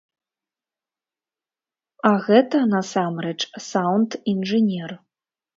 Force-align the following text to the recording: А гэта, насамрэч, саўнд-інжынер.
А 2.11 2.13
гэта, 2.29 2.63
насамрэч, 2.73 3.37
саўнд-інжынер. 3.69 4.99